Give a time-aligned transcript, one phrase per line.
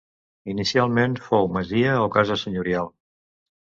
[0.53, 2.95] Inicialment fou masia o casa senyorial.